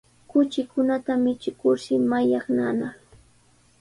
[0.29, 2.95] Kuchikunata michikurshi mallaqnanaq.